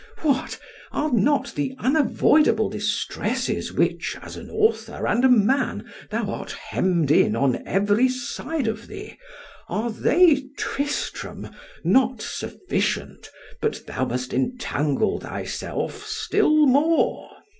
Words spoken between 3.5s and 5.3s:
with which, as an author and a